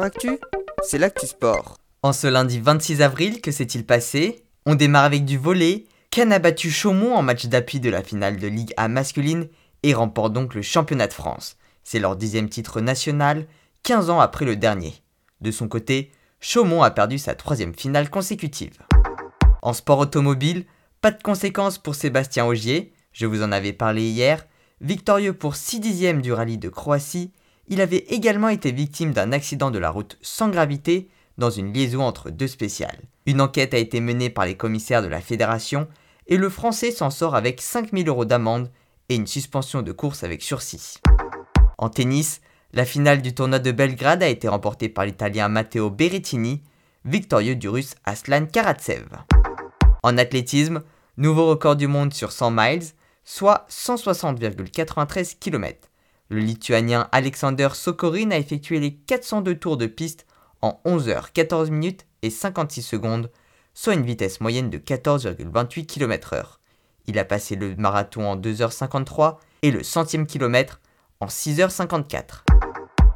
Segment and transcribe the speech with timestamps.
[0.00, 0.38] Actu,
[0.82, 1.76] c'est l'actu sport.
[2.02, 4.42] En ce lundi 26 avril, que s'est-il passé?
[4.64, 5.84] On démarre avec du volet.
[6.10, 9.48] Cannes a battu Chaumont en match d'appui de la finale de Ligue A masculine
[9.82, 11.56] et remporte donc le championnat de France?
[11.84, 13.46] C'est leur dixième titre national,
[13.82, 14.94] 15 ans après le dernier.
[15.42, 18.78] De son côté, Chaumont a perdu sa troisième finale consécutive.
[19.60, 20.64] En sport automobile,
[21.02, 24.46] pas de conséquences pour Sébastien Augier, je vous en avais parlé hier.
[24.80, 27.30] Victorieux pour 6 dixièmes du rallye de Croatie,
[27.68, 31.08] il avait également été victime d'un accident de la route sans gravité
[31.38, 33.00] dans une liaison entre deux spéciales.
[33.26, 35.88] Une enquête a été menée par les commissaires de la fédération
[36.26, 38.70] et le Français s'en sort avec 5000 euros d'amende
[39.08, 40.98] et une suspension de course avec sursis.
[41.78, 42.40] En tennis,
[42.72, 46.62] la finale du tournoi de Belgrade a été remportée par l'Italien Matteo Berrettini,
[47.04, 49.06] victorieux du Russe Aslan Karatsev.
[50.02, 50.82] En athlétisme,
[51.16, 52.84] nouveau record du monde sur 100 miles,
[53.24, 55.88] soit 160,93 km.
[56.32, 60.24] Le Lituanien Alexander Sokorin a effectué les 402 tours de piste
[60.62, 63.30] en 11 h 14 minutes et 56 secondes,
[63.74, 66.42] soit une vitesse moyenne de 14,28 km/h.
[67.06, 70.80] Il a passé le marathon en 2h53 et le centième kilomètre
[71.20, 72.44] en 6h54.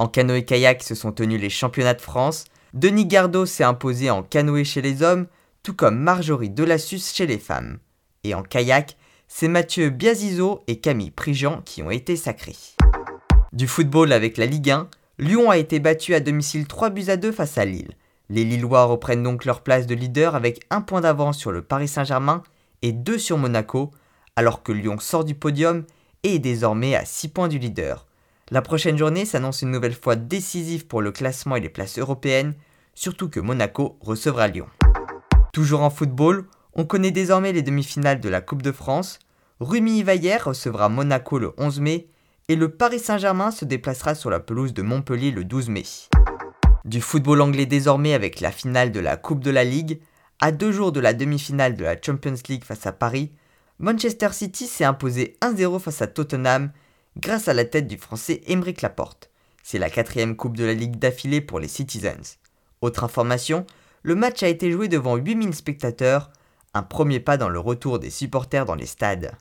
[0.00, 2.46] En canoë-kayak se sont tenus les championnats de France.
[2.72, 5.28] Denis Gardot s'est imposé en canoë chez les hommes,
[5.62, 7.78] tout comme Marjorie Delassus chez les femmes.
[8.24, 8.96] Et en kayak,
[9.28, 12.56] c'est Mathieu Biazizo et Camille Prigent qui ont été sacrés.
[13.54, 14.88] Du football avec la Ligue 1,
[15.20, 17.92] Lyon a été battu à domicile 3 buts à 2 face à Lille.
[18.28, 21.86] Les Lillois reprennent donc leur place de leader avec un point d'avance sur le Paris
[21.86, 22.42] Saint-Germain
[22.82, 23.92] et 2 sur Monaco,
[24.34, 25.84] alors que Lyon sort du podium
[26.24, 28.08] et est désormais à 6 points du leader.
[28.50, 32.54] La prochaine journée s'annonce une nouvelle fois décisive pour le classement et les places européennes,
[32.96, 34.66] surtout que Monaco recevra Lyon.
[35.52, 39.20] Toujours en football, on connaît désormais les demi-finales de la Coupe de France.
[39.60, 42.08] Rumi Ivayer recevra Monaco le 11 mai
[42.48, 45.84] et le Paris Saint-Germain se déplacera sur la pelouse de Montpellier le 12 mai.
[46.84, 50.00] Du football anglais désormais avec la finale de la Coupe de la Ligue,
[50.40, 53.32] à deux jours de la demi-finale de la Champions League face à Paris,
[53.78, 56.70] Manchester City s'est imposé 1-0 face à Tottenham
[57.16, 59.30] grâce à la tête du français Emeric Laporte.
[59.62, 62.36] C'est la quatrième Coupe de la Ligue d'affilée pour les Citizens.
[62.82, 63.64] Autre information,
[64.02, 66.30] le match a été joué devant 8000 spectateurs,
[66.74, 69.32] un premier pas dans le retour des supporters dans les stades.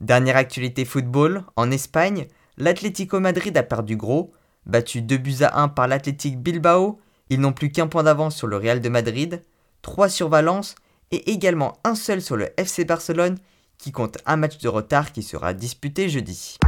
[0.00, 2.26] Dernière actualité football, en Espagne,
[2.58, 4.32] l'Atlético Madrid a perdu gros,
[4.66, 8.46] battu 2 buts à 1 par l'Athletic Bilbao, ils n'ont plus qu'un point d'avance sur
[8.46, 9.42] le Real de Madrid,
[9.82, 10.74] 3 sur Valence
[11.10, 13.38] et également un seul sur le FC Barcelone
[13.78, 16.58] qui compte un match de retard qui sera disputé jeudi.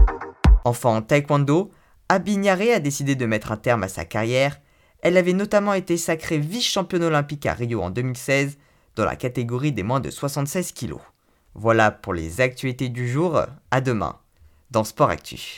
[0.64, 1.70] Enfin en taekwondo,
[2.08, 4.60] Abignare a décidé de mettre un terme à sa carrière.
[5.00, 8.56] Elle avait notamment été sacrée vice-championne olympique à Rio en 2016
[8.96, 11.00] dans la catégorie des moins de 76 kilos.
[11.60, 13.42] Voilà pour les actualités du jour,
[13.72, 14.16] à demain
[14.70, 15.56] dans Sport Actu.